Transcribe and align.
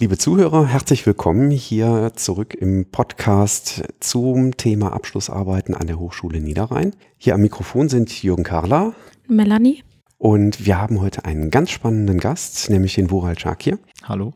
Liebe 0.00 0.16
Zuhörer, 0.16 0.66
herzlich 0.66 1.04
willkommen 1.04 1.50
hier 1.50 2.12
zurück 2.16 2.54
im 2.54 2.86
Podcast 2.90 3.82
zum 4.00 4.56
Thema 4.56 4.94
Abschlussarbeiten 4.94 5.74
an 5.74 5.88
der 5.88 5.98
Hochschule 5.98 6.40
Niederrhein. 6.40 6.96
Hier 7.18 7.34
am 7.34 7.42
Mikrofon 7.42 7.90
sind 7.90 8.22
Jürgen 8.22 8.42
Karla, 8.42 8.94
Melanie 9.28 9.84
und 10.16 10.64
wir 10.64 10.80
haben 10.80 11.02
heute 11.02 11.26
einen 11.26 11.50
ganz 11.50 11.68
spannenden 11.68 12.18
Gast, 12.18 12.70
nämlich 12.70 12.94
den 12.94 13.10
Wural 13.10 13.38
Schakir. 13.38 13.78
Hallo. 14.02 14.32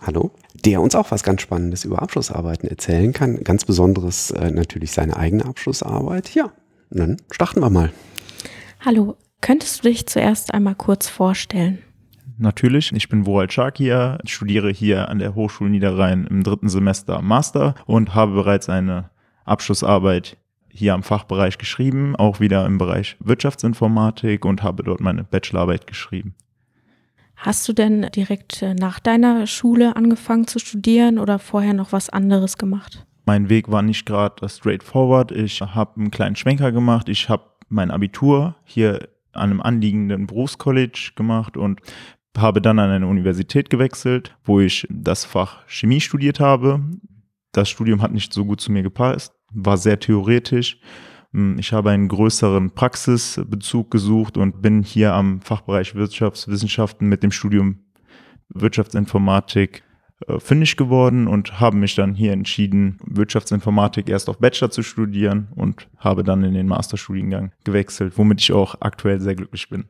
Hallo, 0.00 0.30
der 0.54 0.80
uns 0.80 0.94
auch 0.94 1.10
was 1.10 1.24
ganz 1.24 1.42
Spannendes 1.42 1.84
über 1.84 2.00
Abschlussarbeiten 2.00 2.68
erzählen 2.68 3.12
kann. 3.12 3.42
Ganz 3.42 3.64
besonderes 3.64 4.30
äh, 4.30 4.52
natürlich 4.52 4.92
seine 4.92 5.16
eigene 5.16 5.46
Abschlussarbeit. 5.46 6.32
Ja, 6.36 6.52
dann 6.90 7.16
starten 7.32 7.58
wir 7.58 7.70
mal. 7.70 7.90
Hallo, 8.78 9.16
könntest 9.40 9.80
du 9.80 9.88
dich 9.88 10.06
zuerst 10.06 10.54
einmal 10.54 10.76
kurz 10.76 11.08
vorstellen? 11.08 11.80
Natürlich, 12.40 12.92
ich 12.92 13.08
bin 13.08 13.26
Woral 13.26 13.50
Shakir, 13.50 14.18
studiere 14.24 14.70
hier 14.70 15.08
an 15.08 15.18
der 15.18 15.34
Hochschule 15.34 15.70
Niederrhein 15.70 16.24
im 16.24 16.44
dritten 16.44 16.68
Semester 16.68 17.20
Master 17.20 17.74
und 17.84 18.14
habe 18.14 18.32
bereits 18.32 18.68
eine 18.68 19.10
Abschlussarbeit 19.44 20.36
hier 20.68 20.94
am 20.94 21.02
Fachbereich 21.02 21.58
geschrieben, 21.58 22.14
auch 22.14 22.38
wieder 22.38 22.64
im 22.64 22.78
Bereich 22.78 23.16
Wirtschaftsinformatik 23.18 24.44
und 24.44 24.62
habe 24.62 24.84
dort 24.84 25.00
meine 25.00 25.24
Bachelorarbeit 25.24 25.88
geschrieben. 25.88 26.36
Hast 27.34 27.66
du 27.68 27.72
denn 27.72 28.02
direkt 28.14 28.62
äh, 28.62 28.74
nach 28.74 29.00
deiner 29.00 29.48
Schule 29.48 29.96
angefangen 29.96 30.46
zu 30.46 30.60
studieren 30.60 31.18
oder 31.18 31.40
vorher 31.40 31.74
noch 31.74 31.90
was 31.90 32.08
anderes 32.08 32.56
gemacht? 32.56 33.04
Mein 33.26 33.48
Weg 33.48 33.68
war 33.68 33.82
nicht 33.82 34.06
gerade 34.06 34.48
straightforward. 34.48 35.32
Ich 35.32 35.60
habe 35.60 36.00
einen 36.00 36.12
kleinen 36.12 36.36
Schwenker 36.36 36.70
gemacht. 36.70 37.08
Ich 37.08 37.28
habe 37.28 37.44
mein 37.68 37.90
Abitur 37.90 38.54
hier 38.64 39.08
an 39.32 39.50
einem 39.50 39.60
anliegenden 39.60 40.26
Berufscollege 40.26 41.12
gemacht 41.14 41.56
und 41.56 41.80
habe 42.40 42.62
dann 42.62 42.78
an 42.78 42.90
eine 42.90 43.06
Universität 43.06 43.70
gewechselt, 43.70 44.36
wo 44.44 44.60
ich 44.60 44.86
das 44.90 45.24
Fach 45.24 45.66
Chemie 45.66 46.00
studiert 46.00 46.40
habe. 46.40 46.80
Das 47.52 47.68
Studium 47.68 48.02
hat 48.02 48.12
nicht 48.12 48.32
so 48.32 48.44
gut 48.44 48.60
zu 48.60 48.72
mir 48.72 48.82
gepasst, 48.82 49.32
war 49.52 49.76
sehr 49.76 49.98
theoretisch. 49.98 50.80
Hm, 51.32 51.58
ich 51.58 51.72
habe 51.72 51.90
einen 51.90 52.08
größeren 52.08 52.70
Praxisbezug 52.70 53.90
gesucht 53.90 54.36
und 54.36 54.62
bin 54.62 54.82
hier 54.82 55.14
am 55.14 55.40
Fachbereich 55.40 55.94
Wirtschaftswissenschaften 55.94 57.08
mit 57.08 57.22
dem 57.22 57.30
Studium 57.30 57.80
Wirtschaftsinformatik 58.48 59.82
äh, 60.26 60.40
fündig 60.40 60.76
geworden 60.76 61.28
und 61.28 61.60
habe 61.60 61.76
mich 61.76 61.94
dann 61.94 62.14
hier 62.14 62.32
entschieden, 62.32 62.98
Wirtschaftsinformatik 63.04 64.08
erst 64.08 64.28
auf 64.28 64.38
Bachelor 64.38 64.70
zu 64.70 64.82
studieren 64.82 65.48
und 65.54 65.88
habe 65.98 66.24
dann 66.24 66.42
in 66.44 66.54
den 66.54 66.66
Masterstudiengang 66.66 67.52
gewechselt, 67.64 68.14
womit 68.16 68.40
ich 68.40 68.52
auch 68.52 68.76
aktuell 68.80 69.20
sehr 69.20 69.34
glücklich 69.34 69.68
bin. 69.68 69.84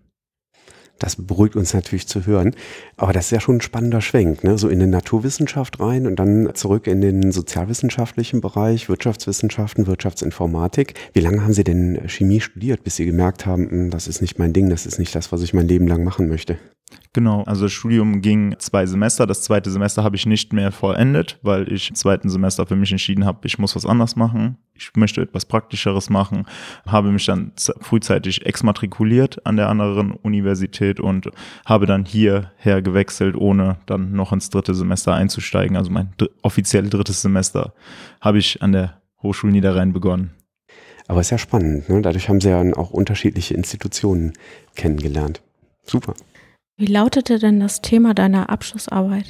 Das 0.98 1.16
beruhigt 1.16 1.56
uns 1.56 1.74
natürlich 1.74 2.08
zu 2.08 2.26
hören. 2.26 2.54
Aber 2.96 3.12
das 3.12 3.26
ist 3.26 3.30
ja 3.30 3.40
schon 3.40 3.56
ein 3.56 3.60
spannender 3.60 4.00
Schwenk, 4.00 4.44
ne? 4.44 4.58
so 4.58 4.68
in 4.68 4.80
den 4.80 4.90
Naturwissenschaft 4.90 5.80
rein 5.80 6.06
und 6.06 6.16
dann 6.16 6.50
zurück 6.54 6.86
in 6.86 7.00
den 7.00 7.32
sozialwissenschaftlichen 7.32 8.40
Bereich, 8.40 8.88
Wirtschaftswissenschaften, 8.88 9.86
Wirtschaftsinformatik. 9.86 10.94
Wie 11.12 11.20
lange 11.20 11.42
haben 11.42 11.52
Sie 11.52 11.64
denn 11.64 12.08
Chemie 12.08 12.40
studiert, 12.40 12.84
bis 12.84 12.96
Sie 12.96 13.04
gemerkt 13.04 13.46
haben, 13.46 13.70
hm, 13.70 13.90
das 13.90 14.08
ist 14.08 14.20
nicht 14.20 14.38
mein 14.38 14.52
Ding, 14.52 14.70
das 14.70 14.86
ist 14.86 14.98
nicht 14.98 15.14
das, 15.14 15.32
was 15.32 15.42
ich 15.42 15.54
mein 15.54 15.68
Leben 15.68 15.86
lang 15.86 16.04
machen 16.04 16.28
möchte? 16.28 16.58
Genau, 17.12 17.42
also 17.44 17.64
das 17.64 17.72
Studium 17.72 18.20
ging 18.20 18.54
zwei 18.58 18.86
Semester. 18.86 19.26
Das 19.26 19.42
zweite 19.42 19.70
Semester 19.70 20.04
habe 20.04 20.16
ich 20.16 20.26
nicht 20.26 20.52
mehr 20.52 20.70
vollendet, 20.70 21.38
weil 21.42 21.72
ich 21.72 21.90
im 21.90 21.96
zweiten 21.96 22.28
Semester 22.28 22.66
für 22.66 22.76
mich 22.76 22.92
entschieden 22.92 23.24
habe, 23.24 23.40
ich 23.44 23.58
muss 23.58 23.74
was 23.74 23.86
anderes 23.86 24.14
machen. 24.14 24.58
Ich 24.74 24.90
möchte 24.94 25.22
etwas 25.22 25.44
Praktischeres 25.44 26.10
machen. 26.10 26.46
Habe 26.86 27.10
mich 27.10 27.26
dann 27.26 27.52
frühzeitig 27.80 28.46
exmatrikuliert 28.46 29.44
an 29.44 29.56
der 29.56 29.68
anderen 29.68 30.12
Universität 30.12 31.00
und 31.00 31.30
habe 31.66 31.86
dann 31.86 32.04
hierher 32.04 32.82
gewechselt, 32.82 33.34
ohne 33.34 33.78
dann 33.86 34.12
noch 34.12 34.32
ins 34.32 34.50
dritte 34.50 34.74
Semester 34.74 35.14
einzusteigen. 35.14 35.76
Also 35.76 35.90
mein 35.90 36.12
dr 36.16 36.28
offiziell 36.42 36.88
drittes 36.88 37.22
Semester 37.22 37.74
habe 38.20 38.38
ich 38.38 38.62
an 38.62 38.72
der 38.72 39.00
Hochschule 39.22 39.52
Niederrhein 39.52 39.92
begonnen. 39.92 40.30
Aber 41.08 41.20
ist 41.20 41.30
ja 41.30 41.38
spannend. 41.38 41.88
Ne? 41.88 42.02
Dadurch 42.02 42.28
haben 42.28 42.40
Sie 42.40 42.50
ja 42.50 42.60
auch 42.76 42.90
unterschiedliche 42.90 43.54
Institutionen 43.54 44.34
kennengelernt. 44.76 45.42
Super. 45.84 46.14
Wie 46.80 46.86
lautete 46.86 47.40
denn 47.40 47.58
das 47.58 47.82
Thema 47.82 48.14
deiner 48.14 48.50
Abschlussarbeit? 48.50 49.24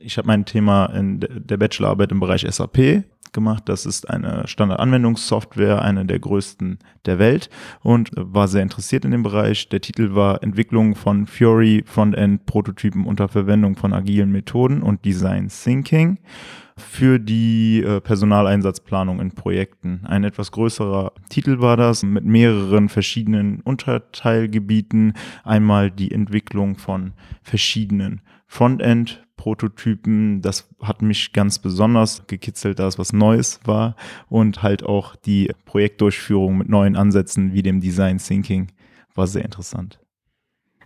Ich 0.00 0.16
habe 0.16 0.28
mein 0.28 0.44
Thema 0.44 0.86
in 0.86 1.18
der 1.20 1.56
Bachelorarbeit 1.56 2.12
im 2.12 2.20
Bereich 2.20 2.46
SAP 2.48 3.04
gemacht. 3.32 3.64
Das 3.66 3.84
ist 3.84 4.08
eine 4.08 4.46
Standardanwendungssoftware, 4.46 5.82
eine 5.82 6.06
der 6.06 6.20
größten 6.20 6.78
der 7.04 7.18
Welt 7.18 7.50
und 7.82 8.10
war 8.14 8.46
sehr 8.48 8.62
interessiert 8.62 9.04
in 9.04 9.10
dem 9.10 9.24
Bereich. 9.24 9.68
Der 9.68 9.80
Titel 9.80 10.14
war 10.14 10.42
Entwicklung 10.42 10.94
von 10.94 11.26
Fury 11.26 11.82
Frontend 11.84 12.46
Prototypen 12.46 13.06
unter 13.06 13.28
Verwendung 13.28 13.76
von 13.76 13.92
agilen 13.92 14.30
Methoden 14.30 14.82
und 14.82 15.04
Design 15.04 15.48
Thinking 15.48 16.18
für 16.76 17.18
die 17.18 17.82
äh, 17.82 18.00
Personaleinsatzplanung 18.00 19.20
in 19.20 19.32
Projekten. 19.32 20.02
Ein 20.04 20.22
etwas 20.22 20.52
größerer 20.52 21.12
Titel 21.28 21.60
war 21.60 21.76
das 21.76 22.04
mit 22.04 22.24
mehreren 22.24 22.88
verschiedenen 22.88 23.60
Unterteilgebieten. 23.62 25.14
Einmal 25.42 25.90
die 25.90 26.12
Entwicklung 26.12 26.76
von 26.76 27.14
verschiedenen 27.42 28.20
Frontend-Prototypen. 29.38 30.42
Das 30.42 30.68
hat 30.82 31.02
mich 31.02 31.32
ganz 31.32 31.58
besonders 31.58 32.26
gekitzelt, 32.26 32.78
da 32.78 32.86
es 32.86 32.98
was 32.98 33.12
Neues 33.12 33.60
war. 33.64 33.96
Und 34.28 34.62
halt 34.62 34.82
auch 34.82 35.16
die 35.16 35.50
Projektdurchführung 35.64 36.58
mit 36.58 36.68
neuen 36.68 36.96
Ansätzen 36.96 37.52
wie 37.52 37.62
dem 37.62 37.80
Design 37.80 38.18
Thinking 38.18 38.68
war 39.14 39.26
sehr 39.26 39.44
interessant. 39.44 39.98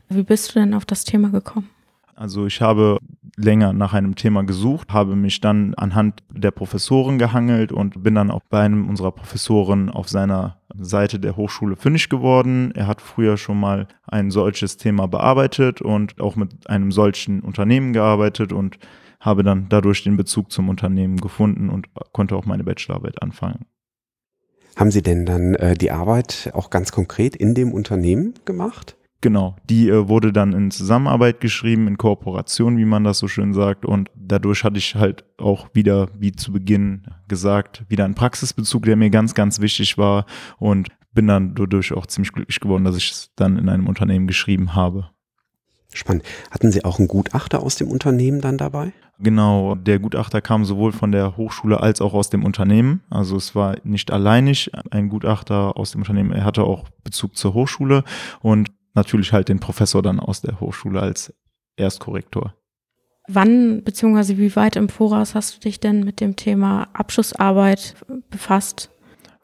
Wie 0.08 0.22
bist 0.22 0.50
du 0.50 0.60
denn 0.60 0.74
auf 0.74 0.84
das 0.84 1.04
Thema 1.04 1.30
gekommen? 1.30 1.70
Also 2.14 2.46
ich 2.46 2.60
habe 2.60 2.98
länger 3.37 3.72
nach 3.72 3.94
einem 3.94 4.15
Thema 4.15 4.43
gesucht, 4.44 4.93
habe 4.93 5.16
mich 5.16 5.41
dann 5.41 5.75
anhand 5.75 6.22
der 6.31 6.50
Professoren 6.50 7.19
gehangelt 7.19 7.72
und 7.72 8.03
bin 8.03 8.15
dann 8.15 8.31
auch 8.31 8.43
bei 8.50 8.60
einem 8.60 8.88
unserer 8.88 9.12
Professoren 9.12 9.88
auf 9.88 10.09
seiner 10.09 10.59
Seite 10.75 11.19
der 11.19 11.37
Hochschule 11.37 11.76
fündig 11.76 12.09
geworden. 12.09 12.72
Er 12.75 12.87
hat 12.87 13.00
früher 13.00 13.37
schon 13.37 13.59
mal 13.59 13.88
ein 14.06 14.31
solches 14.31 14.76
Thema 14.76 15.06
bearbeitet 15.09 15.81
und 15.81 16.21
auch 16.21 16.37
mit 16.37 16.69
einem 16.69 16.92
solchen 16.92 17.41
Unternehmen 17.41 17.92
gearbeitet 17.92 18.53
und 18.53 18.78
habe 19.21 19.42
dann 19.44 19.69
dadurch 19.69 20.03
den 20.03 20.16
Bezug 20.16 20.50
zum 20.50 20.69
Unternehmen 20.69 21.19
gefunden 21.19 21.71
und 21.71 21.88
konnte 22.12 22.37
auch 22.37 22.44
meine 22.44 22.65
Bachelorarbeit 22.65 23.22
anfangen. 23.22 23.66
Haben 24.76 24.91
Sie 24.91 25.03
denn 25.03 25.26
dann 25.26 25.54
äh, 25.54 25.75
die 25.75 25.91
Arbeit 25.91 26.50
auch 26.54 26.71
ganz 26.71 26.92
konkret 26.92 27.37
in 27.37 27.54
dem 27.54 27.72
Unternehmen 27.72 28.34
gemacht? 28.44 28.97
Genau, 29.22 29.55
die 29.71 29.88
äh, 29.88 30.09
wurde 30.09 30.33
dann 30.33 30.53
in 30.53 30.72
Zusammenarbeit 30.72 31.41
geschrieben, 31.41 31.87
in 31.87 31.97
Kooperation, 31.97 32.77
wie 32.77 32.84
man 32.84 33.05
das 33.05 33.19
so 33.19 33.28
schön 33.28 33.55
sagt. 33.55 33.87
Und 33.87 34.10
dadurch 34.16 34.65
hatte 34.65 34.78
ich 34.78 34.97
halt 34.97 35.25
auch 35.38 35.69
wieder, 35.75 36.09
wie 36.19 36.33
zu 36.33 36.53
Beginn 36.53 37.05
gesagt, 37.28 37.84
wieder 37.88 38.05
einen 38.05 38.16
Praxisbezug, 38.16 38.83
der 38.83 38.97
mir 38.97 39.10
ganz, 39.10 39.34
ganz 39.34 39.60
wichtig 39.60 39.97
war. 39.97 40.27
Und 40.59 40.88
bin 41.15 41.28
dann 41.28 41.55
dadurch 41.55 41.93
auch 41.93 42.06
ziemlich 42.06 42.33
glücklich 42.33 42.59
geworden, 42.59 42.84
dass 42.84 42.97
ich 42.97 43.12
es 43.12 43.31
dann 43.37 43.59
in 43.59 43.69
einem 43.69 43.87
Unternehmen 43.87 44.27
geschrieben 44.27 44.75
habe. 44.75 45.10
Spannend. 45.94 46.25
Hatten 46.50 46.72
Sie 46.72 46.84
auch 46.84 46.99
einen 46.99 47.06
Gutachter 47.06 47.62
aus 47.62 47.77
dem 47.77 47.89
Unternehmen 47.89 48.41
dann 48.41 48.59
dabei? 48.59 48.93
Genau, 49.21 49.77
der 49.77 50.01
Gutachter 50.01 50.41
kam 50.41 50.65
sowohl 50.65 50.91
von 50.91 51.13
der 51.13 51.36
Hochschule 51.36 51.80
als 51.80 52.01
auch 52.01 52.15
aus 52.15 52.30
dem 52.30 52.45
Unternehmen. 52.45 53.03
Also 53.09 53.36
es 53.36 53.54
war 53.54 53.77
nicht 53.84 54.10
alleinig 54.10 54.72
ein 54.91 55.10
Gutachter 55.10 55.77
aus 55.77 55.92
dem 55.92 56.01
Unternehmen, 56.01 56.33
er 56.33 56.45
hatte 56.45 56.65
auch 56.65 56.89
Bezug 57.04 57.36
zur 57.36 57.54
Hochschule 57.54 58.03
und 58.41 58.71
natürlich 58.94 59.33
halt 59.33 59.48
den 59.48 59.60
Professor 59.60 60.03
dann 60.03 60.21
aus 60.21 60.41
der 60.41 60.60
Hochschule 60.60 61.00
als 61.00 61.34
Erstkorrektor. 61.77 62.54
Wann 63.28 63.83
bzw. 63.84 64.36
wie 64.39 64.54
weit 64.56 64.77
im 64.77 64.89
Voraus 64.89 65.34
hast 65.34 65.56
du 65.56 65.60
dich 65.60 65.80
denn 65.80 66.04
mit 66.04 66.21
dem 66.21 66.36
Thema 66.36 66.89
Abschlussarbeit 66.92 67.94
befasst? 68.30 68.91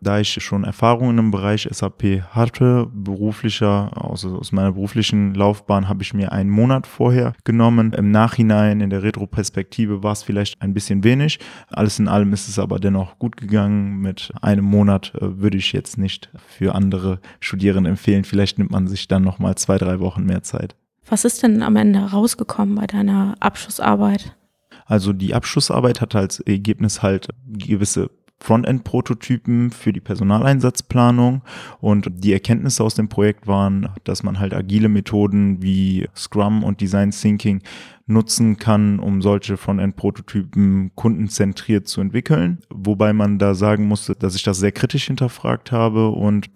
Da 0.01 0.21
ich 0.21 0.33
schon 0.43 0.65
Erfahrungen 0.65 1.19
im 1.19 1.31
Bereich 1.31 1.69
SAP 1.71 2.23
hatte, 2.31 2.89
beruflicher, 2.93 3.91
also 3.95 4.37
aus 4.37 4.53
meiner 4.53 4.73
beruflichen 4.73 5.35
Laufbahn 5.35 5.89
habe 5.89 6.03
ich 6.03 6.15
mir 6.15 6.33
einen 6.33 6.51
Monat 6.51 6.87
vorher 6.87 7.35
genommen. 7.45 7.93
Im 7.93 8.11
Nachhinein, 8.11 8.81
in 8.81 8.91
der 8.91 9.03
Retroperspektive 9.03 10.03
war 10.03 10.13
es 10.13 10.23
vielleicht 10.23 10.61
ein 10.63 10.75
bisschen 10.75 11.05
wenig. 11.05 11.39
Alles 11.69 11.99
in 11.99 12.09
allem 12.09 12.33
ist 12.33 12.49
es 12.49 12.59
aber 12.59 12.79
dennoch 12.79 13.19
gut 13.19 13.37
gegangen. 13.37 14.01
Mit 14.01 14.33
einem 14.41 14.65
Monat 14.65 15.13
äh, 15.17 15.41
würde 15.41 15.57
ich 15.57 15.73
jetzt 15.73 15.99
nicht 15.99 16.31
für 16.47 16.75
andere 16.75 17.21
Studierende 17.41 17.91
empfehlen. 17.91 18.25
Vielleicht 18.25 18.59
nimmt 18.59 18.71
man 18.71 18.87
sich 18.87 19.09
dann 19.09 19.25
nochmal 19.25 19.57
zwei, 19.57 19.79
drei 19.79 20.01
Wochen 20.01 20.25
mehr 20.25 20.43
Zeit. 20.43 20.77
Was 21.09 21.25
ist 21.25 21.43
denn 21.43 21.63
am 21.63 21.77
Ende 21.77 22.01
rausgekommen 22.01 22.75
bei 22.75 22.87
deiner 22.87 23.35
Abschlussarbeit? 23.41 24.37
Also 24.85 25.13
die 25.13 25.35
Abschlussarbeit 25.35 26.01
hat 26.01 26.15
als 26.15 26.41
Ergebnis 26.41 27.03
halt 27.03 27.29
gewisse 27.47 28.11
Frontend-Prototypen 28.41 29.71
für 29.71 29.93
die 29.93 30.01
Personaleinsatzplanung 30.01 31.43
und 31.81 32.09
die 32.11 32.33
Erkenntnisse 32.33 32.85
aus 32.85 32.95
dem 32.95 33.09
Projekt 33.09 33.47
waren, 33.47 33.89
dass 34.05 34.23
man 34.23 34.39
halt 34.39 34.55
agile 34.55 34.89
Methoden 34.89 35.61
wie 35.63 36.09
Scrum 36.15 36.63
und 36.63 36.81
Design 36.81 37.11
Thinking 37.11 37.63
nutzen 38.07 38.57
kann, 38.57 39.01
um 39.01 39.21
solche 39.23 39.57
Frontend-Prototypen 39.57 40.93
kundenzentriert 40.95 41.89
zu 41.89 42.01
entwickeln. 42.01 42.59
Wobei 42.71 43.13
man 43.13 43.39
da 43.39 43.55
sagen 43.55 43.87
musste, 43.87 44.15
dass 44.15 44.35
ich 44.35 44.45
das 44.45 44.59
sehr 44.59 44.73
kritisch 44.73 45.07
hinterfragt 45.07 45.73
habe 45.73 46.09
und 46.09 46.49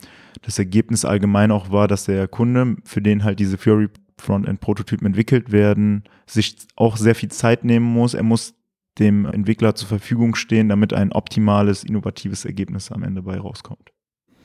das 0.43 0.59
Ergebnis 0.59 1.05
allgemein 1.05 1.51
auch 1.51 1.71
war, 1.71 1.89
dass 1.89 2.05
der 2.05 2.27
Kunde, 2.29 2.77
für 2.85 3.03
den 3.03 3.25
halt 3.25 3.39
diese 3.39 3.59
Fury 3.59 3.89
Frontend-Prototypen 4.19 5.07
entwickelt 5.07 5.53
werden, 5.53 6.05
sich 6.27 6.57
auch 6.77 6.97
sehr 6.97 7.15
viel 7.15 7.31
Zeit 7.31 7.65
nehmen 7.65 7.87
muss. 7.87 8.15
Er 8.15 8.23
muss 8.23 8.55
dem 8.99 9.25
Entwickler 9.27 9.75
zur 9.75 9.89
Verfügung 9.89 10.35
stehen, 10.35 10.69
damit 10.69 10.93
ein 10.93 11.13
optimales, 11.13 11.85
innovatives 11.85 12.45
Ergebnis 12.45 12.93
am 12.93 13.03
Ende 13.03 13.23
bei 13.23 13.39
rauskommt. 13.39 13.93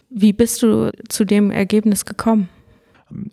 Wie 0.10 0.34
bist 0.34 0.64
du 0.64 0.92
zu 1.10 1.26
dem 1.26 1.52
Ergebnis 1.52 2.06
gekommen? 2.06 2.50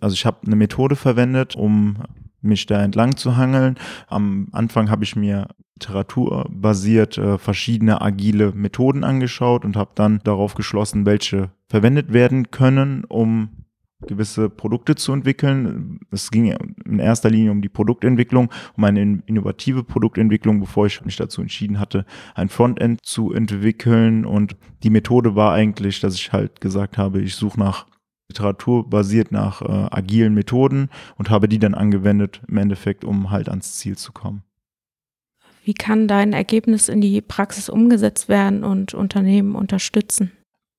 Also 0.01 0.15
ich 0.15 0.27
habe 0.27 0.47
eine 0.47 0.57
Methode 0.57 0.97
verwendet, 0.97 1.57
um 1.57 1.99
mich 2.41 2.67
da 2.67 2.83
entlang 2.83 3.17
zu 3.17 3.37
hangeln. 3.37 3.77
Am 4.09 4.49
Anfang 4.53 4.91
habe 4.91 5.05
ich 5.05 5.17
mir 5.17 5.49
literaturbasiert 5.75 7.19
äh, 7.19 7.39
verschiedene 7.39 8.01
agile 8.01 8.53
Methoden 8.53 9.05
angeschaut 9.05 9.65
und 9.65 9.77
habe 9.77 9.91
dann 9.95 10.21
darauf 10.25 10.55
geschlossen, 10.55 11.07
welche 11.07 11.51
verwendet 11.69 12.13
werden 12.13 12.51
können, 12.51 13.05
um 13.05 13.64
gewisse 14.07 14.49
Produkte 14.49 14.95
zu 14.95 15.13
entwickeln. 15.13 16.01
Es 16.11 16.31
ging 16.31 16.55
in 16.85 16.99
erster 16.99 17.31
Linie 17.31 17.51
um 17.51 17.63
die 17.63 17.69
Produktentwicklung, 17.69 18.51
um 18.77 18.85
eine 18.85 19.23
innovative 19.27 19.85
Produktentwicklung, 19.85 20.61
bevor 20.61 20.87
ich 20.87 21.05
mich 21.05 21.17
dazu 21.17 21.41
entschieden 21.41 21.79
hatte, 21.79 22.05
ein 22.35 22.49
Frontend 22.49 23.05
zu 23.05 23.33
entwickeln. 23.33 24.25
Und 24.25 24.57
die 24.83 24.91
Methode 24.91 25.35
war 25.35 25.53
eigentlich, 25.53 26.01
dass 26.01 26.15
ich 26.15 26.33
halt 26.33 26.61
gesagt 26.61 26.99
habe, 26.99 27.21
ich 27.21 27.35
suche 27.35 27.59
nach 27.59 27.87
Literatur 28.29 28.89
basiert 28.89 29.33
nach 29.33 29.61
äh, 29.63 29.89
agilen 29.91 30.35
Methoden 30.35 30.89
und 31.17 31.31
habe 31.31 31.49
die 31.49 31.59
dann 31.59 31.75
angewendet 31.75 32.41
im 32.49 32.57
Endeffekt, 32.57 33.05
um 33.05 33.31
halt 33.31 33.49
ans 33.49 33.75
Ziel 33.75 33.97
zu 33.97 34.13
kommen. 34.13 34.43
Wie 35.65 35.75
kann 35.75 36.09
dein 36.09 36.33
Ergebnis 36.33 36.89
in 36.89 37.01
die 37.01 37.21
Praxis 37.23 37.69
umgesetzt 37.69 38.29
werden 38.29 38.65
und 38.65 38.93
Unternehmen 38.93 39.55
unterstützen? 39.55 40.33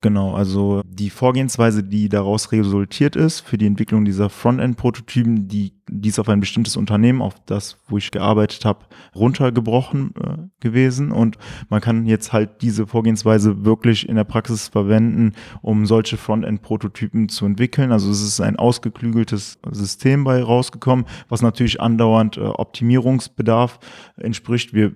Genau, 0.06 0.36
also 0.36 0.84
die 0.86 1.10
Vorgehensweise, 1.10 1.82
die 1.82 2.10
daraus 2.10 2.52
resultiert 2.52 3.16
ist 3.16 3.40
für 3.40 3.58
die 3.58 3.66
Entwicklung 3.66 4.06
dieser 4.06 4.30
Frontend-Prototypen, 4.30 5.48
die 5.48 5.74
dies 5.90 6.20
auf 6.20 6.30
ein 6.30 6.40
bestimmtes 6.40 6.78
Unternehmen, 6.78 7.24
auf 7.24 7.34
das, 7.48 7.80
wo 7.88 7.98
ich 7.98 8.12
gearbeitet 8.12 8.66
habe, 8.66 8.86
runtergebrochen 9.16 10.14
äh, 10.24 10.38
gewesen. 10.60 11.12
Und 11.12 11.40
man 11.70 11.82
kann 11.82 12.06
jetzt 12.06 12.34
halt 12.34 12.62
diese 12.62 12.86
Vorgehensweise 12.86 13.66
wirklich 13.66 14.08
in 14.08 14.16
der 14.16 14.26
Praxis 14.26 14.68
verwenden, 14.68 15.32
um 15.64 15.88
solche 15.88 16.18
Frontend-Prototypen 16.18 17.28
zu 17.28 17.48
entwickeln. 17.48 17.92
Also 17.92 18.12
es 18.12 18.22
ist 18.22 18.42
ein 18.42 18.58
ausgeklügeltes 18.58 19.58
System 19.72 20.24
bei 20.24 20.44
rausgekommen, 20.44 21.06
was 21.30 21.42
natürlich 21.42 21.82
andauernd 21.82 22.38
äh, 22.38 22.42
Optimierungsbedarf 22.42 23.80
entspricht. 24.18 24.72
Wir 24.76 24.94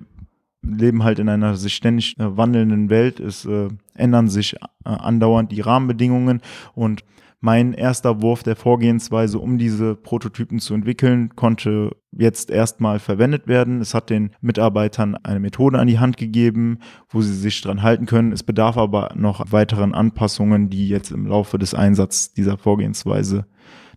leben 0.61 1.03
halt 1.03 1.19
in 1.19 1.29
einer 1.29 1.56
sich 1.56 1.75
ständig 1.75 2.17
äh, 2.19 2.38
wandelnden 2.38 2.89
Welt. 2.89 3.19
Es 3.19 3.45
äh, 3.45 3.69
ändern 3.95 4.27
sich 4.27 4.56
äh, 4.56 4.59
andauernd 4.83 5.51
die 5.51 5.61
Rahmenbedingungen 5.61 6.41
und 6.73 7.03
mein 7.41 7.71
erster 7.73 8.21
Wurf 8.21 8.44
der 8.44 8.57
Vorgehensweise, 8.57 9.39
um 9.39 9.57
diese 9.57 9.95
Prototypen 9.95 10.59
zu 10.59 10.73
entwickeln, 10.73 11.35
konnte 11.38 11.95
jetzt 12.11 12.51
erstmal 12.51 13.00
verwendet 13.00 13.47
werden. 13.47 13.79
Es 13.79 13.94
hat 13.94 14.09
den 14.09 14.31
Mitarbeitern 14.41 15.15
eine 15.15 15.39
Methode 15.39 15.79
an 15.79 15.88
die 15.88 16.00
Hand 16.00 16.17
gegeben, 16.17 16.79
wo 17.07 17.21
sie 17.21 17.33
sich 17.33 17.62
dran 17.62 17.81
halten 17.81 18.07
können. 18.07 18.33
Es 18.33 18.44
bedarf 18.44 18.77
aber 18.77 19.13
noch 19.15 19.53
weiteren 19.53 19.94
Anpassungen, 19.94 20.69
die 20.69 20.89
jetzt 20.89 21.12
im 21.12 21.27
Laufe 21.27 21.57
des 21.57 21.73
Einsatzes 21.73 22.33
dieser 22.33 22.57
Vorgehensweise 22.57 23.45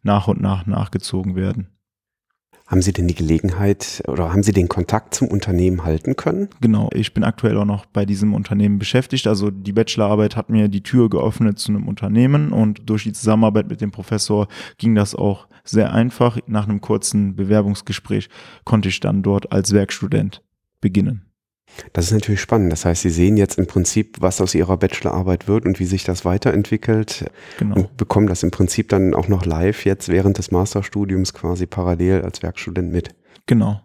nach 0.04 0.28
und 0.28 0.40
nach 0.40 0.66
nachgezogen 0.66 1.34
werden. 1.34 1.71
Haben 2.72 2.80
Sie 2.80 2.94
denn 2.94 3.06
die 3.06 3.14
Gelegenheit 3.14 4.02
oder 4.08 4.32
haben 4.32 4.42
Sie 4.42 4.52
den 4.52 4.66
Kontakt 4.66 5.14
zum 5.14 5.28
Unternehmen 5.28 5.84
halten 5.84 6.16
können? 6.16 6.48
Genau, 6.62 6.88
ich 6.94 7.12
bin 7.12 7.22
aktuell 7.22 7.58
auch 7.58 7.66
noch 7.66 7.84
bei 7.84 8.06
diesem 8.06 8.32
Unternehmen 8.32 8.78
beschäftigt. 8.78 9.26
Also 9.26 9.50
die 9.50 9.74
Bachelorarbeit 9.74 10.36
hat 10.36 10.48
mir 10.48 10.68
die 10.68 10.82
Tür 10.82 11.10
geöffnet 11.10 11.58
zu 11.58 11.70
einem 11.70 11.86
Unternehmen 11.86 12.50
und 12.50 12.88
durch 12.88 13.02
die 13.02 13.12
Zusammenarbeit 13.12 13.68
mit 13.68 13.82
dem 13.82 13.90
Professor 13.90 14.48
ging 14.78 14.94
das 14.94 15.14
auch 15.14 15.48
sehr 15.64 15.92
einfach. 15.92 16.38
Nach 16.46 16.66
einem 16.66 16.80
kurzen 16.80 17.36
Bewerbungsgespräch 17.36 18.30
konnte 18.64 18.88
ich 18.88 19.00
dann 19.00 19.22
dort 19.22 19.52
als 19.52 19.74
Werkstudent 19.74 20.42
beginnen. 20.80 21.26
Das 21.92 22.06
ist 22.06 22.12
natürlich 22.12 22.40
spannend. 22.40 22.72
Das 22.72 22.84
heißt, 22.84 23.02
Sie 23.02 23.10
sehen 23.10 23.36
jetzt 23.36 23.58
im 23.58 23.66
Prinzip, 23.66 24.16
was 24.20 24.40
aus 24.40 24.54
Ihrer 24.54 24.76
Bachelorarbeit 24.76 25.48
wird 25.48 25.64
und 25.64 25.80
wie 25.80 25.86
sich 25.86 26.04
das 26.04 26.24
weiterentwickelt 26.24 27.26
genau. 27.58 27.76
und 27.76 27.96
bekommen 27.96 28.26
das 28.26 28.42
im 28.42 28.50
Prinzip 28.50 28.88
dann 28.88 29.14
auch 29.14 29.28
noch 29.28 29.46
live 29.46 29.84
jetzt 29.84 30.08
während 30.08 30.38
des 30.38 30.50
Masterstudiums 30.50 31.34
quasi 31.34 31.66
parallel 31.66 32.22
als 32.22 32.42
Werkstudent 32.42 32.92
mit. 32.92 33.14
Genau. 33.46 33.80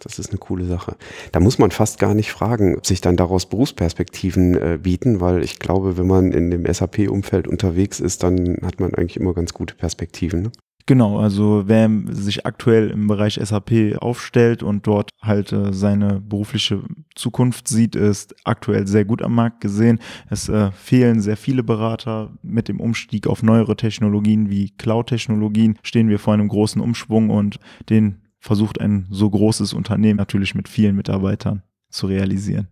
Das 0.00 0.18
ist 0.18 0.30
eine 0.30 0.38
coole 0.38 0.64
Sache. 0.64 0.96
Da 1.32 1.40
muss 1.40 1.58
man 1.58 1.70
fast 1.70 1.98
gar 1.98 2.14
nicht 2.14 2.30
fragen, 2.30 2.76
ob 2.76 2.86
sich 2.86 3.00
dann 3.00 3.16
daraus 3.16 3.46
Berufsperspektiven 3.46 4.54
äh, 4.54 4.78
bieten, 4.80 5.20
weil 5.20 5.42
ich 5.42 5.58
glaube, 5.58 5.98
wenn 5.98 6.06
man 6.06 6.32
in 6.32 6.50
dem 6.50 6.72
SAP-Umfeld 6.72 7.48
unterwegs 7.48 7.98
ist, 7.98 8.22
dann 8.22 8.58
hat 8.62 8.78
man 8.80 8.94
eigentlich 8.94 9.16
immer 9.16 9.34
ganz 9.34 9.54
gute 9.54 9.74
Perspektiven. 9.74 10.42
Ne? 10.42 10.52
Genau, 10.88 11.18
also 11.18 11.64
wer 11.66 11.90
sich 12.08 12.46
aktuell 12.46 12.88
im 12.88 13.08
Bereich 13.08 13.34
SAP 13.34 13.98
aufstellt 13.98 14.62
und 14.62 14.86
dort 14.86 15.10
halt 15.20 15.52
äh, 15.52 15.74
seine 15.74 16.18
berufliche 16.18 16.82
Zukunft 17.14 17.68
sieht, 17.68 17.94
ist 17.94 18.34
aktuell 18.44 18.86
sehr 18.86 19.04
gut 19.04 19.20
am 19.20 19.34
Markt 19.34 19.60
gesehen. 19.60 19.98
Es 20.30 20.48
äh, 20.48 20.72
fehlen 20.72 21.20
sehr 21.20 21.36
viele 21.36 21.62
Berater. 21.62 22.30
Mit 22.42 22.68
dem 22.68 22.80
Umstieg 22.80 23.26
auf 23.26 23.42
neuere 23.42 23.76
Technologien 23.76 24.48
wie 24.48 24.70
Cloud-Technologien 24.70 25.78
stehen 25.82 26.08
wir 26.08 26.18
vor 26.18 26.32
einem 26.32 26.48
großen 26.48 26.80
Umschwung 26.80 27.28
und 27.28 27.60
den 27.90 28.22
versucht 28.38 28.80
ein 28.80 29.08
so 29.10 29.28
großes 29.28 29.74
Unternehmen 29.74 30.16
natürlich 30.16 30.54
mit 30.54 30.70
vielen 30.70 30.96
Mitarbeitern 30.96 31.64
zu 31.90 32.06
realisieren 32.06 32.68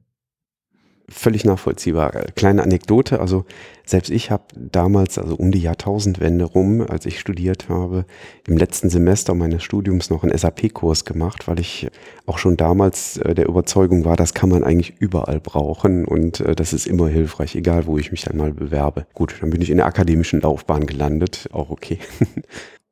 völlig 1.09 1.45
nachvollziehbar. 1.45 2.11
Kleine 2.35 2.63
Anekdote, 2.63 3.21
also 3.21 3.45
selbst 3.85 4.11
ich 4.11 4.31
habe 4.31 4.45
damals, 4.57 5.19
also 5.19 5.37
um 5.37 5.53
die 5.53 5.61
Jahrtausendwende 5.61 6.45
rum, 6.45 6.81
als 6.81 7.07
ich 7.07 7.21
studiert 7.21 7.69
habe, 7.69 8.05
im 8.47 8.57
letzten 8.57 8.91
Semester 8.91 9.35
meines 9.35 9.63
Studiums 9.63 10.11
noch 10.11 10.25
einen 10.25 10.37
SAP-Kurs 10.37 11.05
gemacht, 11.05 11.47
weil 11.47 11.61
ich 11.61 11.89
auch 12.27 12.39
schon 12.39 12.57
damals 12.57 13.19
äh, 13.19 13.35
der 13.35 13.49
Überzeugung 13.49 14.05
war, 14.05 14.17
das 14.17 14.35
kann 14.35 14.51
man 14.51 14.65
eigentlich 14.65 14.95
überall 14.99 15.39
brauchen 15.41 16.05
und 16.05 16.41
äh, 16.41 16.57
das 16.57 16.73
ist 16.73 16.87
immer 16.87 17.09
hilfreich, 17.09 17.55
egal 17.55 17.87
wo 17.87 17.99
ich 17.99 18.11
mich 18.11 18.23
dann 18.23 18.37
mal 18.37 18.53
bewerbe. 18.53 19.07
Gut, 19.15 19.37
dann 19.41 19.51
bin 19.51 19.63
ich 19.63 19.71
in 19.71 19.77
der 19.77 19.87
akademischen 19.87 20.41
Laufbahn 20.41 20.87
gelandet, 20.87 21.49
auch 21.53 21.71
okay. 21.71 21.99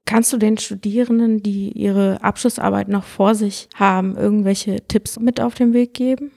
Kannst 0.07 0.33
du 0.33 0.37
den 0.37 0.59
Studierenden, 0.59 1.43
die 1.43 1.73
ihre 1.73 2.23
Abschlussarbeit 2.23 2.89
noch 2.89 3.05
vor 3.05 3.35
sich 3.35 3.69
haben, 3.75 4.17
irgendwelche 4.17 4.87
Tipps 4.87 5.19
mit 5.19 5.41
auf 5.41 5.55
den 5.55 5.73
Weg 5.73 5.95
geben? 5.95 6.31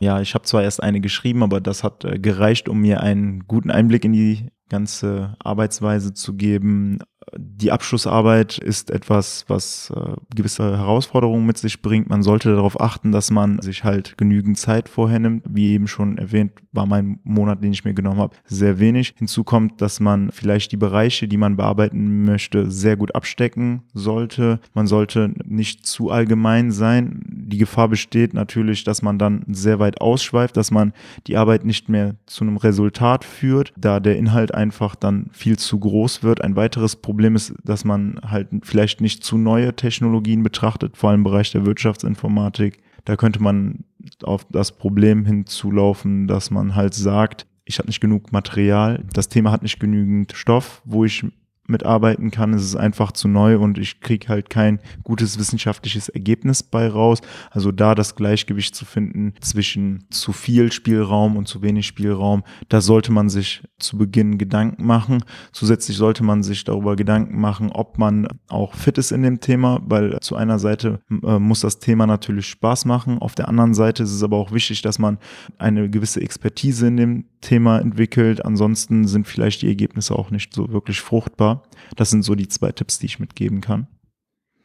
Ja, 0.00 0.20
ich 0.20 0.34
habe 0.34 0.44
zwar 0.44 0.62
erst 0.62 0.82
eine 0.82 1.00
geschrieben, 1.00 1.42
aber 1.42 1.60
das 1.60 1.82
hat 1.82 2.04
äh, 2.04 2.18
gereicht, 2.18 2.68
um 2.68 2.80
mir 2.80 3.00
einen 3.00 3.46
guten 3.48 3.70
Einblick 3.70 4.04
in 4.04 4.12
die 4.12 4.50
ganze 4.68 5.34
Arbeitsweise 5.40 6.14
zu 6.14 6.34
geben. 6.36 6.98
Die 7.36 7.72
Abschlussarbeit 7.72 8.58
ist 8.58 8.90
etwas, 8.90 9.44
was 9.48 9.92
äh, 9.94 10.12
gewisse 10.34 10.78
Herausforderungen 10.78 11.46
mit 11.46 11.58
sich 11.58 11.82
bringt. 11.82 12.08
Man 12.08 12.22
sollte 12.22 12.54
darauf 12.54 12.80
achten, 12.80 13.12
dass 13.12 13.30
man 13.30 13.60
sich 13.60 13.84
halt 13.84 14.16
genügend 14.16 14.58
Zeit 14.58 14.88
vorher 14.88 15.18
nimmt. 15.18 15.44
Wie 15.48 15.72
eben 15.72 15.88
schon 15.88 16.18
erwähnt, 16.18 16.52
war 16.72 16.86
mein 16.86 17.18
Monat, 17.24 17.62
den 17.62 17.72
ich 17.72 17.84
mir 17.84 17.94
genommen 17.94 18.20
habe, 18.20 18.36
sehr 18.44 18.78
wenig. 18.78 19.14
Hinzu 19.18 19.44
kommt, 19.44 19.80
dass 19.82 20.00
man 20.00 20.30
vielleicht 20.30 20.72
die 20.72 20.76
Bereiche, 20.76 21.28
die 21.28 21.36
man 21.36 21.56
bearbeiten 21.56 22.24
möchte, 22.24 22.70
sehr 22.70 22.96
gut 22.96 23.14
abstecken 23.14 23.82
sollte. 23.92 24.60
Man 24.74 24.86
sollte 24.86 25.34
nicht 25.44 25.86
zu 25.86 26.10
allgemein 26.10 26.70
sein. 26.70 27.22
Die 27.26 27.58
Gefahr 27.58 27.88
besteht 27.88 28.34
natürlich, 28.34 28.84
dass 28.84 29.02
man 29.02 29.18
dann 29.18 29.44
sehr 29.48 29.78
weit 29.78 30.00
ausschweift, 30.00 30.56
dass 30.56 30.70
man 30.70 30.92
die 31.26 31.36
Arbeit 31.36 31.64
nicht 31.64 31.88
mehr 31.88 32.14
zu 32.26 32.44
einem 32.44 32.56
Resultat 32.56 33.24
führt, 33.24 33.72
da 33.76 34.00
der 34.00 34.16
Inhalt 34.16 34.54
einfach 34.54 34.94
dann 34.94 35.30
viel 35.32 35.58
zu 35.58 35.78
groß 35.78 36.22
wird. 36.22 36.42
Ein 36.42 36.56
weiteres 36.56 36.96
Problem 36.96 37.17
ist, 37.36 37.54
dass 37.64 37.84
man 37.84 38.20
halt 38.22 38.48
vielleicht 38.62 39.00
nicht 39.00 39.24
zu 39.24 39.38
neue 39.38 39.74
Technologien 39.74 40.42
betrachtet, 40.42 40.96
vor 40.96 41.10
allem 41.10 41.20
im 41.20 41.24
Bereich 41.24 41.50
der 41.52 41.66
Wirtschaftsinformatik. 41.66 42.78
Da 43.04 43.16
könnte 43.16 43.42
man 43.42 43.84
auf 44.22 44.46
das 44.50 44.72
Problem 44.72 45.24
hinzulaufen, 45.24 46.26
dass 46.26 46.50
man 46.50 46.74
halt 46.74 46.94
sagt, 46.94 47.46
ich 47.64 47.78
habe 47.78 47.88
nicht 47.88 48.00
genug 48.00 48.32
Material, 48.32 49.04
das 49.12 49.28
Thema 49.28 49.50
hat 49.50 49.62
nicht 49.62 49.78
genügend 49.78 50.32
Stoff, 50.34 50.82
wo 50.84 51.04
ich 51.04 51.24
mitarbeiten 51.68 52.30
kann. 52.30 52.54
Es 52.54 52.64
ist 52.64 52.76
einfach 52.76 53.12
zu 53.12 53.28
neu 53.28 53.58
und 53.58 53.78
ich 53.78 54.00
kriege 54.00 54.28
halt 54.28 54.50
kein 54.50 54.80
gutes 55.04 55.38
wissenschaftliches 55.38 56.08
Ergebnis 56.08 56.62
bei 56.62 56.88
raus. 56.88 57.20
Also 57.50 57.72
da 57.72 57.94
das 57.94 58.16
Gleichgewicht 58.16 58.74
zu 58.74 58.84
finden 58.84 59.34
zwischen 59.40 60.04
zu 60.10 60.32
viel 60.32 60.72
Spielraum 60.72 61.36
und 61.36 61.46
zu 61.46 61.62
wenig 61.62 61.86
Spielraum, 61.86 62.42
da 62.68 62.80
sollte 62.80 63.12
man 63.12 63.28
sich 63.28 63.62
zu 63.78 63.98
Beginn 63.98 64.38
Gedanken 64.38 64.86
machen. 64.86 65.24
Zusätzlich 65.52 65.96
sollte 65.96 66.24
man 66.24 66.42
sich 66.42 66.64
darüber 66.64 66.96
Gedanken 66.96 67.40
machen, 67.40 67.70
ob 67.70 67.98
man 67.98 68.28
auch 68.48 68.74
fit 68.74 68.98
ist 68.98 69.12
in 69.12 69.22
dem 69.22 69.40
Thema, 69.40 69.80
weil 69.84 70.18
zu 70.20 70.36
einer 70.36 70.58
Seite 70.58 71.00
äh, 71.22 71.38
muss 71.38 71.60
das 71.60 71.78
Thema 71.78 72.06
natürlich 72.06 72.46
Spaß 72.46 72.84
machen. 72.84 73.18
Auf 73.18 73.34
der 73.34 73.48
anderen 73.48 73.74
Seite 73.74 74.02
ist 74.02 74.12
es 74.12 74.22
aber 74.22 74.36
auch 74.36 74.52
wichtig, 74.52 74.82
dass 74.82 74.98
man 74.98 75.18
eine 75.58 75.90
gewisse 75.90 76.20
Expertise 76.20 76.86
in 76.86 76.96
dem 76.96 77.24
Thema 77.40 77.78
entwickelt. 77.78 78.44
Ansonsten 78.44 79.06
sind 79.06 79.26
vielleicht 79.26 79.62
die 79.62 79.68
Ergebnisse 79.68 80.14
auch 80.14 80.30
nicht 80.30 80.54
so 80.54 80.72
wirklich 80.72 81.00
fruchtbar. 81.00 81.57
Das 81.96 82.10
sind 82.10 82.22
so 82.22 82.34
die 82.34 82.48
zwei 82.48 82.72
Tipps, 82.72 82.98
die 82.98 83.06
ich 83.06 83.18
mitgeben 83.18 83.60
kann. 83.60 83.86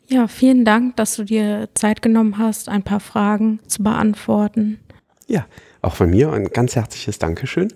Ja, 0.08 0.28
vielen 0.28 0.66
Dank, 0.66 0.98
dass 0.98 1.16
du 1.16 1.24
dir 1.24 1.70
Zeit 1.74 2.02
genommen 2.02 2.38
hast, 2.38 2.70
ein 2.70 2.84
paar 2.84 3.00
Fragen 3.00 3.60
zu 3.68 3.84
beantworten. 3.84 4.80
Ja, 5.28 5.46
auch 5.82 5.96
von 5.96 6.10
mir 6.10 6.32
ein 6.32 6.46
ganz 6.48 6.76
herzliches 6.76 7.20
Dankeschön. 7.20 7.70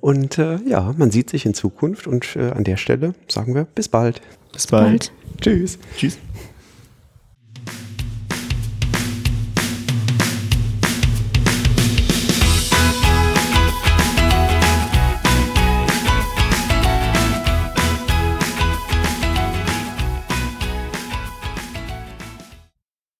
Und 0.00 0.38
äh, 0.38 0.56
ja, 0.66 0.94
man 0.96 1.10
sieht 1.10 1.30
sich 1.30 1.46
in 1.46 1.54
Zukunft 1.54 2.06
und 2.06 2.36
äh, 2.36 2.50
an 2.50 2.64
der 2.64 2.76
Stelle 2.76 3.14
sagen 3.28 3.54
wir 3.54 3.64
bis 3.64 3.88
bald. 3.88 4.20
Bis 4.52 4.66
bald. 4.66 4.84
bald. 4.84 5.40
Tschüss. 5.40 5.78
Tschüss. 5.96 6.18